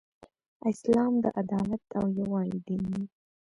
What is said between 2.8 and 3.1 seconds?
دی.